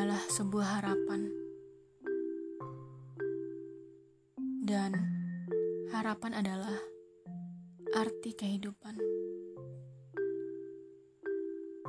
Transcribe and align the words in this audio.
adalah 0.00 0.24
sebuah 0.32 0.80
harapan, 0.80 1.28
dan 4.64 4.96
harapan 5.92 6.40
adalah 6.40 6.72
arti 7.92 8.32
kehidupan. 8.32 8.96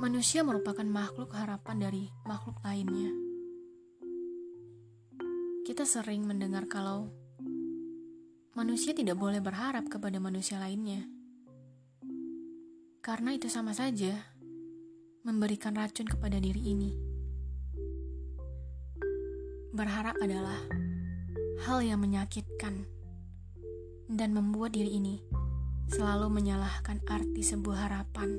Manusia 0.00 0.40
merupakan 0.40 0.88
makhluk 0.88 1.36
harapan 1.36 1.76
dari 1.84 2.08
makhluk 2.24 2.56
lainnya. 2.64 3.12
Kita 5.68 5.84
sering 5.84 6.24
mendengar 6.24 6.64
kalau 6.64 7.12
manusia 8.56 8.96
tidak 8.96 9.20
boleh 9.20 9.44
berharap 9.44 9.84
kepada 9.84 10.16
manusia 10.16 10.56
lainnya, 10.56 11.04
karena 13.04 13.36
itu 13.36 13.52
sama 13.52 13.76
saja 13.76 14.16
memberikan 15.28 15.76
racun 15.76 16.08
kepada 16.08 16.40
diri 16.40 16.72
ini. 16.72 17.17
Berharap 19.72 20.16
adalah 20.20 20.58
hal 21.66 21.84
yang 21.84 22.00
menyakitkan 22.00 22.88
dan 24.08 24.30
membuat 24.32 24.72
diri 24.72 24.96
ini 24.96 25.20
selalu 25.88 26.28
menyalahkan 26.32 27.00
arti 27.08 27.40
sebuah 27.44 27.88
harapan 27.88 28.36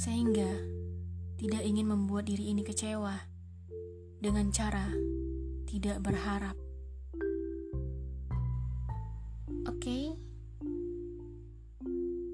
sehingga 0.00 0.48
tidak 1.36 1.64
ingin 1.64 1.88
membuat 1.88 2.28
diri 2.28 2.52
ini 2.52 2.64
kecewa 2.64 3.16
dengan 4.20 4.48
cara 4.52 4.88
tidak 5.68 6.00
berharap. 6.04 6.56
Oke, 9.68 9.76
okay? 9.76 10.04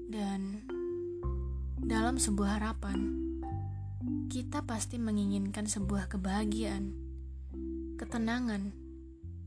dan 0.07 0.65
dalam 1.77 2.17
sebuah 2.17 2.57
harapan, 2.57 3.26
kita 4.27 4.63
pasti 4.67 4.99
menginginkan 4.99 5.65
sebuah 5.65 6.11
kebahagiaan, 6.11 6.91
ketenangan, 7.95 8.75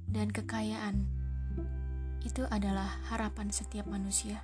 dan 0.09 0.28
kekayaan. 0.33 1.06
Itu 2.25 2.45
adalah 2.48 2.89
harapan 3.09 3.48
setiap 3.53 3.89
manusia 3.89 4.41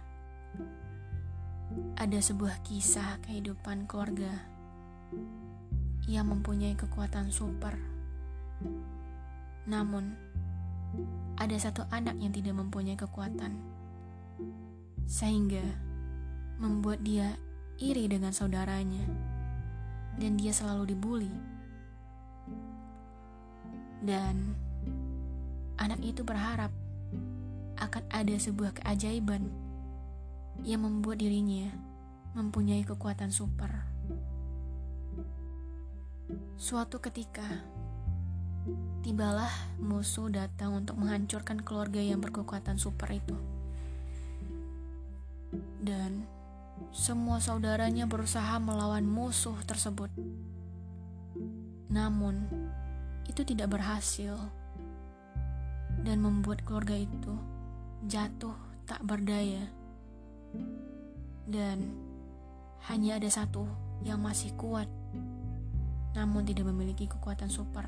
ada 1.97 2.19
sebuah 2.20 2.62
kisah 2.62 3.20
kehidupan 3.27 3.91
keluarga 3.91 4.31
yang 6.06 6.31
mempunyai 6.31 6.78
kekuatan 6.78 7.34
super. 7.34 7.75
Namun, 9.67 10.15
ada 11.34 11.56
satu 11.59 11.83
anak 11.91 12.15
yang 12.23 12.31
tidak 12.31 12.55
mempunyai 12.55 12.95
kekuatan, 12.95 13.59
sehingga 15.11 15.65
membuat 16.62 17.03
dia 17.03 17.34
iri 17.83 18.06
dengan 18.06 18.31
saudaranya, 18.31 19.03
dan 20.17 20.36
dia 20.41 20.53
selalu 20.53 20.97
dibully. 20.97 21.33
Dan 24.00 24.55
anak 25.77 26.00
itu 26.05 26.25
berharap 26.25 26.72
akan 27.77 28.05
ada 28.09 28.37
sebuah 28.37 28.81
keajaiban 28.81 29.53
yang 30.64 30.84
membuat 30.84 31.20
dirinya 31.20 31.69
mempunyai 32.33 32.84
kekuatan 32.84 33.33
super. 33.33 33.69
Suatu 36.56 37.00
ketika, 37.00 37.44
tibalah 39.05 39.53
musuh 39.81 40.33
datang 40.33 40.84
untuk 40.84 40.97
menghancurkan 41.00 41.61
keluarga 41.61 42.00
yang 42.00 42.20
berkekuatan 42.20 42.81
super 42.81 43.09
itu. 43.12 43.37
Dan 45.81 46.25
semua 46.91 47.38
saudaranya 47.38 48.08
berusaha 48.08 48.56
melawan 48.56 49.05
musuh 49.05 49.56
tersebut. 49.69 50.08
Namun, 51.92 52.48
itu 53.28 53.44
tidak 53.44 53.76
berhasil 53.76 54.37
dan 56.06 56.22
membuat 56.22 56.62
keluarga 56.62 56.94
itu 56.94 57.34
jatuh 58.06 58.54
tak 58.86 59.03
berdaya 59.03 59.66
dan 61.47 61.91
hanya 62.86 63.19
ada 63.19 63.31
satu 63.31 63.66
yang 64.06 64.22
masih 64.22 64.54
kuat, 64.54 64.86
namun 66.15 66.47
tidak 66.47 66.70
memiliki 66.70 67.10
kekuatan 67.10 67.50
super. 67.50 67.86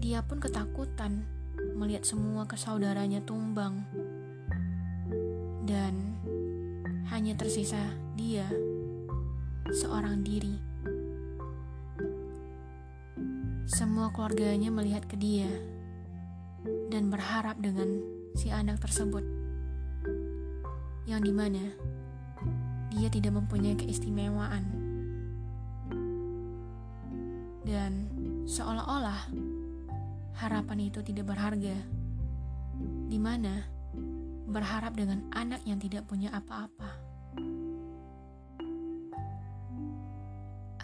Dia 0.00 0.24
pun 0.24 0.40
ketakutan 0.40 1.28
melihat 1.76 2.08
semua 2.08 2.48
kesaudaranya 2.48 3.20
tumbang, 3.24 3.84
dan 5.68 6.09
hanya 7.20 7.36
tersisa 7.36 7.76
dia 8.16 8.48
seorang 9.68 10.24
diri. 10.24 10.56
Semua 13.68 14.08
keluarganya 14.08 14.72
melihat 14.72 15.04
ke 15.04 15.20
dia 15.20 15.52
dan 16.88 17.12
berharap 17.12 17.60
dengan 17.60 18.00
si 18.32 18.48
anak 18.48 18.80
tersebut 18.80 19.20
yang 21.04 21.20
di 21.20 21.28
mana 21.28 21.60
dia 22.88 23.12
tidak 23.12 23.36
mempunyai 23.36 23.76
keistimewaan 23.76 24.64
dan 27.68 28.08
seolah-olah 28.48 29.28
harapan 30.40 30.88
itu 30.88 31.04
tidak 31.04 31.36
berharga 31.36 31.76
di 33.12 33.20
mana 33.20 33.68
berharap 34.48 34.96
dengan 34.96 35.28
anak 35.36 35.60
yang 35.68 35.76
tidak 35.76 36.08
punya 36.08 36.32
apa-apa 36.32 37.09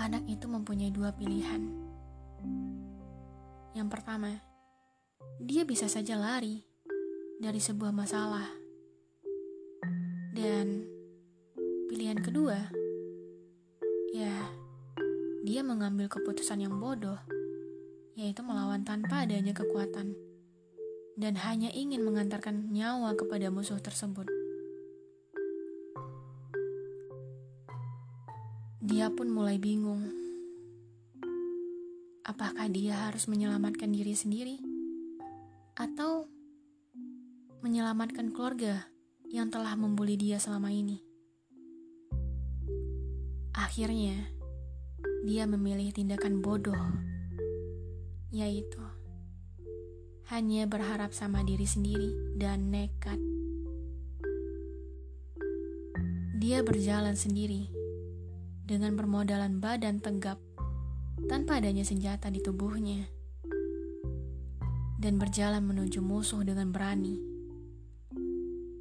anak 0.01 0.25
itu 0.29 0.47
mempunyai 0.49 0.93
dua 0.93 1.13
pilihan 1.17 1.63
yang 3.77 3.89
pertama 3.93 4.41
dia 5.41 5.67
bisa 5.69 5.89
saja 5.89 6.17
lari 6.17 6.65
dari 7.37 7.61
sebuah 7.61 7.93
masalah 7.93 8.67
dan 10.37 10.85
pilihan 11.89 12.21
kedua, 12.21 12.69
ya, 14.13 14.37
dia 15.49 15.65
mengambil 15.65 16.13
keputusan 16.13 16.61
yang 16.61 16.77
bodoh, 16.77 17.17
yaitu 18.21 18.45
melawan 18.45 18.85
tanpa 18.85 19.25
adanya 19.25 19.57
kekuatan, 19.57 20.13
dan 21.17 21.35
hanya 21.41 21.73
ingin 21.73 22.05
mengantarkan 22.05 22.69
nyawa 22.69 23.17
kepada 23.17 23.49
musuh 23.49 23.81
tersebut. 23.81 24.29
Dia 28.87 29.11
pun 29.11 29.27
mulai 29.35 29.59
bingung. 29.59 29.99
Apakah 32.23 32.71
dia 32.71 33.11
harus 33.11 33.27
menyelamatkan 33.27 33.91
diri 33.91 34.15
sendiri 34.15 34.63
atau 35.75 36.31
menyelamatkan 37.67 38.31
keluarga 38.31 38.87
yang 39.27 39.51
telah 39.51 39.75
membuli 39.75 40.15
dia 40.15 40.39
selama 40.39 40.71
ini. 40.71 41.03
Akhirnya, 43.59 44.31
dia 45.27 45.51
memilih 45.51 45.91
tindakan 45.91 46.39
bodoh, 46.39 46.79
yaitu 48.31 48.87
hanya 50.31 50.63
berharap 50.71 51.11
sama 51.11 51.43
diri 51.43 51.67
sendiri 51.67 52.39
dan 52.39 52.71
nekat. 52.71 53.19
Dia 56.39 56.63
berjalan 56.63 57.19
sendiri 57.19 57.76
dengan 58.67 58.99
permodalan 58.99 59.63
badan 59.63 60.03
tegap 60.03 60.43
tanpa 61.31 61.63
adanya 61.63 61.87
senjata 61.87 62.27
di 62.35 62.43
tubuhnya 62.43 63.07
dan 64.99 65.23
berjalan 65.23 65.63
menuju 65.63 66.03
musuh 66.03 66.43
dengan 66.43 66.75
berani. 66.75 67.15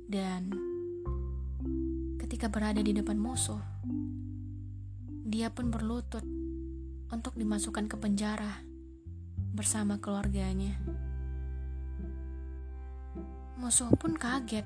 Dan 0.10 0.50
ketika 2.18 2.50
berada 2.50 2.82
di 2.82 2.98
depan 2.98 3.22
musuh, 3.22 3.62
dia 5.30 5.54
pun 5.54 5.70
berlutut 5.70 6.26
untuk 7.14 7.38
dimasukkan 7.38 7.86
ke 7.86 7.96
penjara 8.02 8.66
bersama 9.54 10.02
keluarganya. 10.02 10.74
Musuh 13.62 13.94
pun 13.94 14.18
kaget 14.18 14.66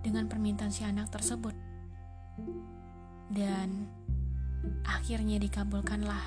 dengan 0.00 0.24
permintaan 0.24 0.72
si 0.72 0.88
anak 0.88 1.12
tersebut. 1.12 1.52
Dan 3.28 3.97
akhirnya 4.82 5.40
dikabulkanlah 5.40 6.22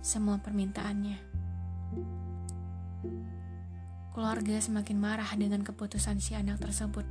semua 0.00 0.40
permintaannya. 0.40 1.18
Keluarga 4.10 4.56
semakin 4.58 4.98
marah 4.98 5.30
dengan 5.36 5.62
keputusan 5.62 6.18
si 6.18 6.34
anak 6.34 6.60
tersebut 6.60 7.06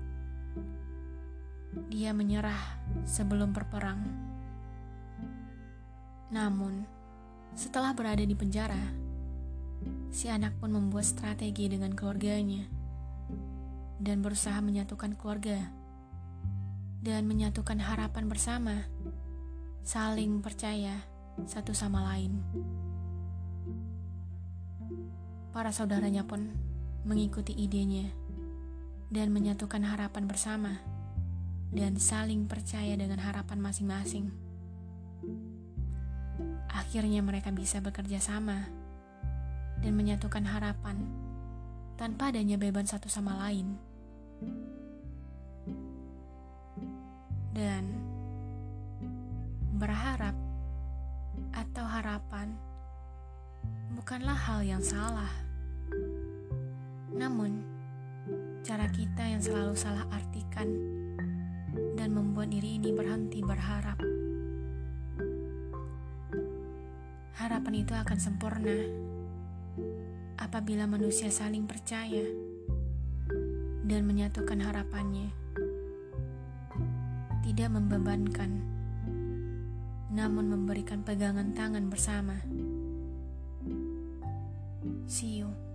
dia 1.90 2.14
menyerah 2.14 2.80
sebelum 3.06 3.54
berperang. 3.54 4.02
Namun, 6.30 6.86
setelah 7.58 7.94
berada 7.94 8.22
di 8.22 8.34
penjara, 8.38 8.94
si 10.14 10.30
anak 10.30 10.58
pun 10.62 10.74
membuat 10.74 11.06
strategi 11.06 11.70
dengan 11.70 11.94
keluarganya 11.94 12.66
dan 14.00 14.22
berusaha 14.22 14.58
menyatukan 14.62 15.18
keluarga 15.18 15.60
dan 17.00 17.26
menyatukan 17.26 17.80
harapan 17.80 18.26
bersama, 18.28 18.86
saling 19.84 20.44
percaya 20.44 21.00
satu 21.46 21.72
sama 21.72 22.04
lain. 22.14 22.40
Para 25.56 25.72
saudaranya 25.74 26.24
pun 26.24 26.52
mengikuti 27.08 27.56
idenya 27.56 28.12
dan 29.10 29.34
menyatukan 29.34 29.82
harapan 29.82 30.30
bersama 30.30 30.78
dan 31.70 31.98
saling 32.02 32.50
percaya 32.50 32.98
dengan 32.98 33.22
harapan 33.22 33.62
masing-masing. 33.62 34.30
Akhirnya 36.70 37.22
mereka 37.22 37.54
bisa 37.54 37.82
bekerja 37.82 38.18
sama 38.22 38.66
dan 39.80 39.94
menyatukan 39.96 40.46
harapan 40.46 41.06
tanpa 42.00 42.32
adanya 42.32 42.56
beban 42.56 42.88
satu 42.88 43.12
sama 43.12 43.36
lain. 43.48 43.76
Dan 47.54 48.09
harapan 52.20 52.52
bukanlah 53.96 54.36
hal 54.36 54.60
yang 54.60 54.84
salah. 54.84 55.32
Namun, 57.16 57.64
cara 58.60 58.92
kita 58.92 59.24
yang 59.24 59.40
selalu 59.40 59.72
salah 59.72 60.04
artikan 60.12 60.68
dan 61.96 62.12
membuat 62.12 62.52
diri 62.52 62.76
ini 62.76 62.92
berhenti 62.92 63.40
berharap. 63.40 63.96
Harapan 67.40 67.88
itu 67.88 67.96
akan 67.96 68.18
sempurna 68.20 68.84
apabila 70.44 70.92
manusia 70.92 71.32
saling 71.32 71.64
percaya 71.64 72.28
dan 73.88 74.04
menyatukan 74.04 74.60
harapannya. 74.60 75.32
Tidak 77.48 77.70
membebankan, 77.72 78.60
namun 80.10 80.50
memberikan 80.50 81.06
pegangan 81.06 81.54
tangan 81.54 81.86
bersama. 81.88 82.42
See 85.06 85.42
you. 85.42 85.69